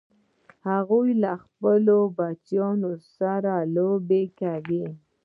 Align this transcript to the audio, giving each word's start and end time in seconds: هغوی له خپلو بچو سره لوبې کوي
هغوی 0.69 1.09
له 1.23 1.31
خپلو 1.43 1.97
بچو 2.17 2.71
سره 3.17 3.53
لوبې 3.75 4.23
کوي 4.39 4.85